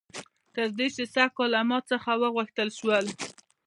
[0.55, 3.05] تر دې چې سږ کال له ما څخه وغوښتل شول